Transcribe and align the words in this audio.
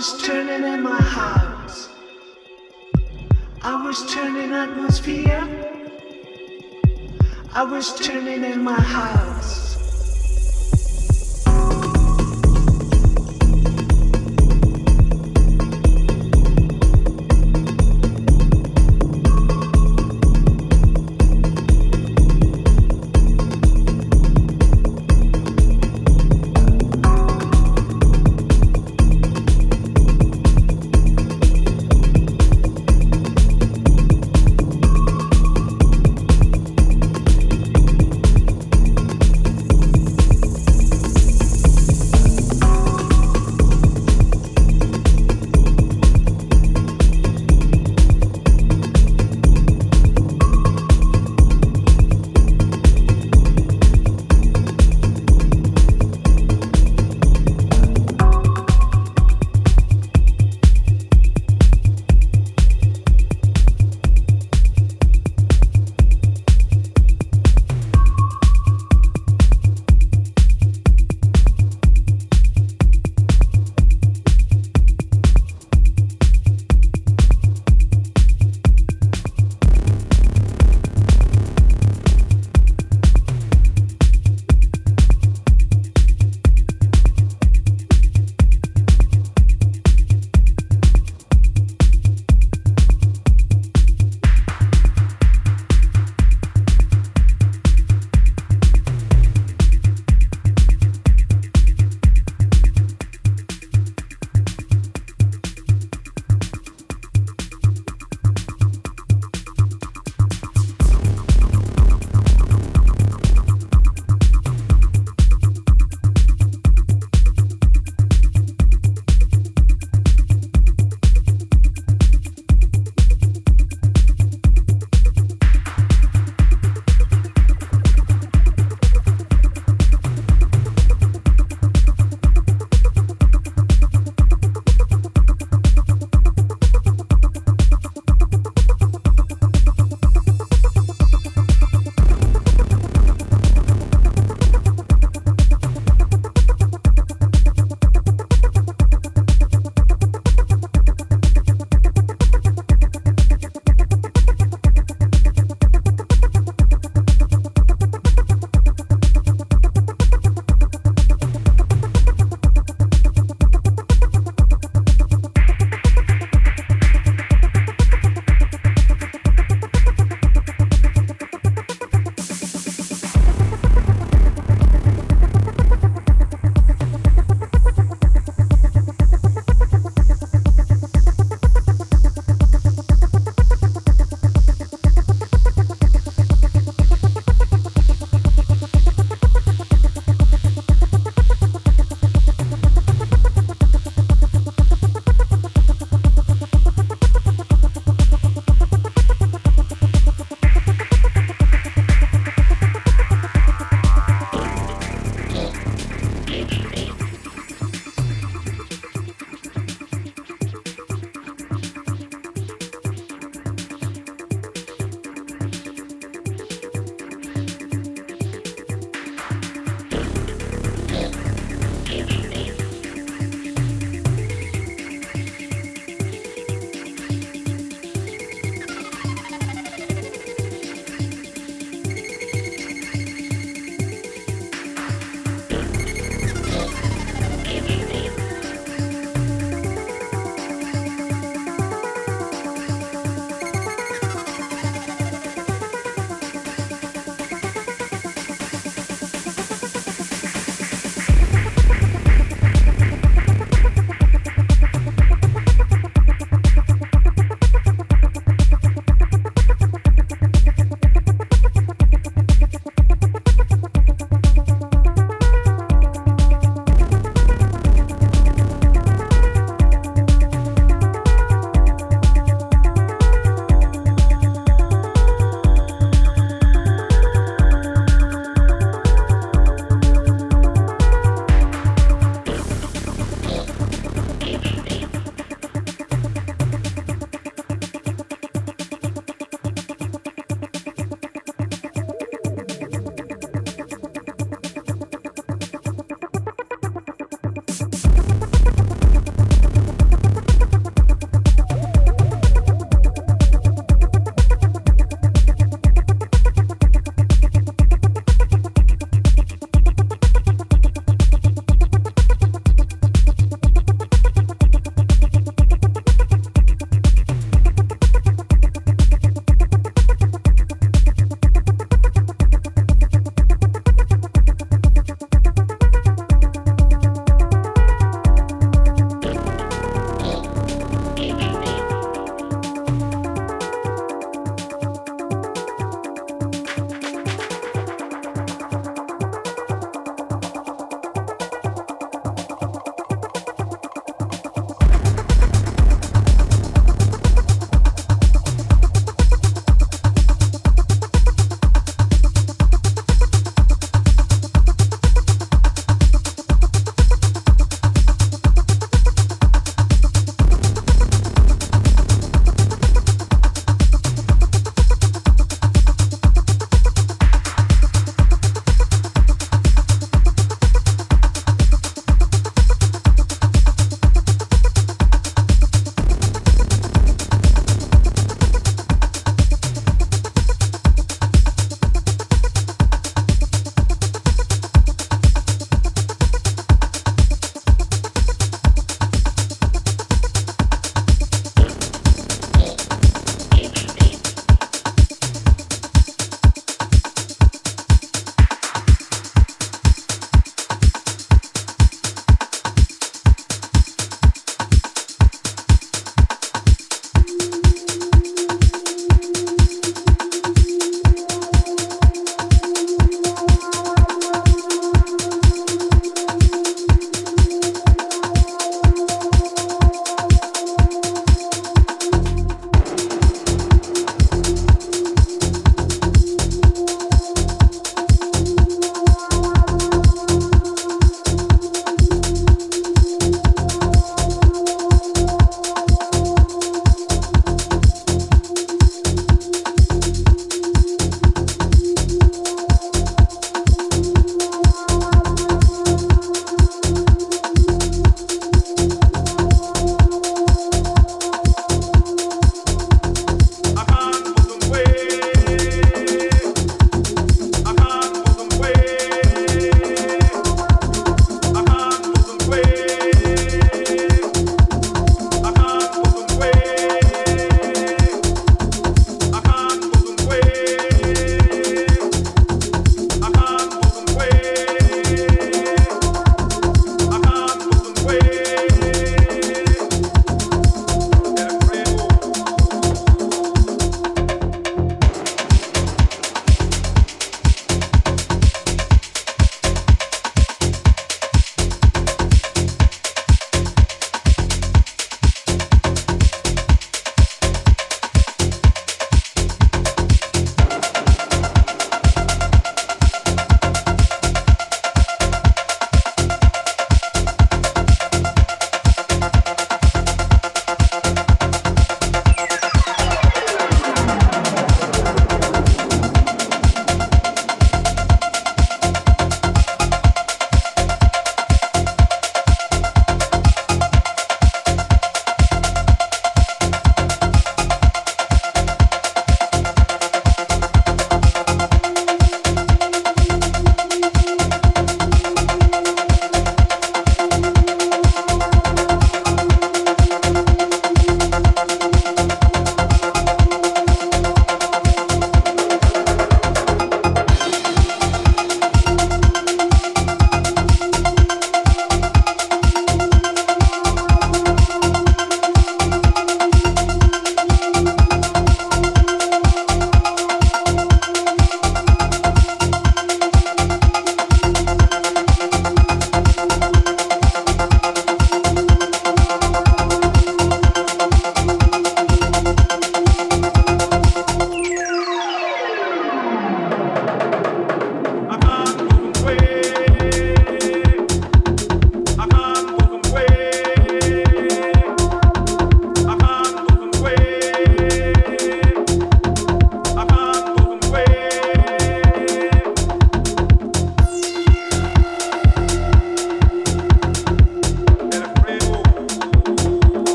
was 0.00 0.22
turning 0.22 0.64
in 0.64 0.82
my 0.82 1.02
house. 1.02 1.90
I 3.60 3.84
was 3.84 4.10
turning 4.10 4.50
atmosphere. 4.54 5.46
I 7.52 7.64
was 7.64 7.94
turning 7.96 8.42
in 8.44 8.64
my 8.64 8.80
house. 8.80 9.69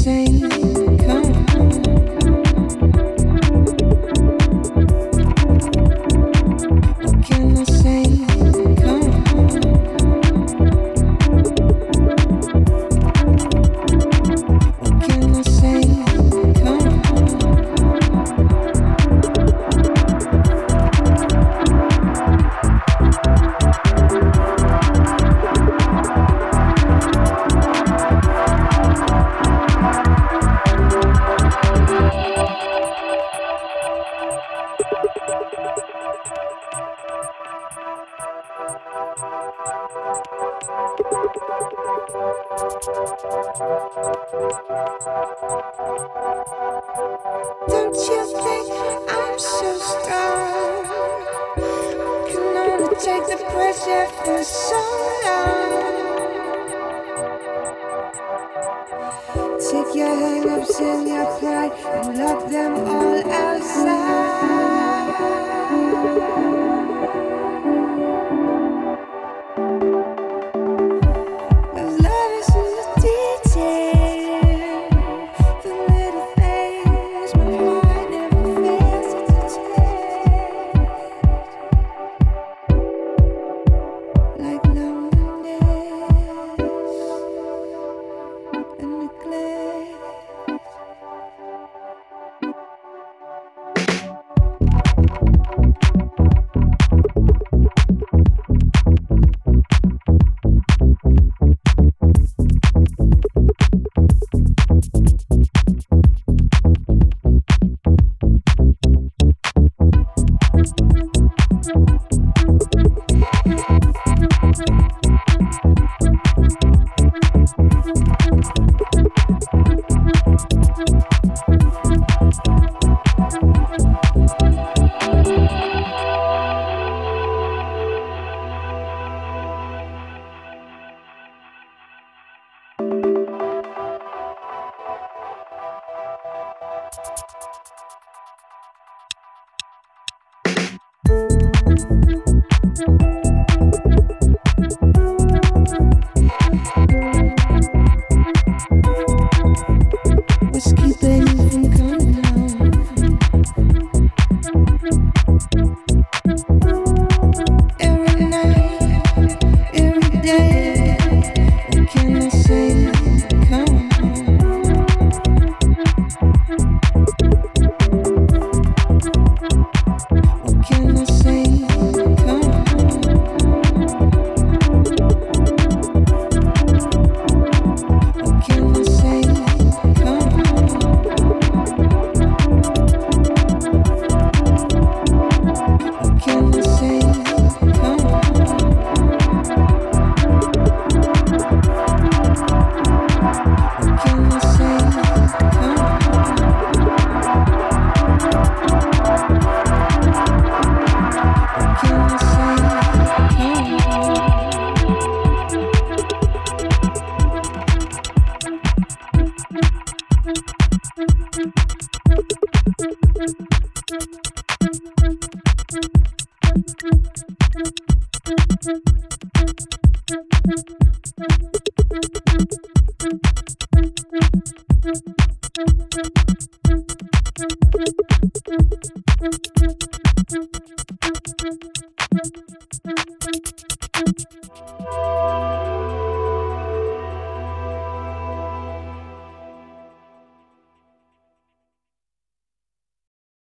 sing. 0.00 0.49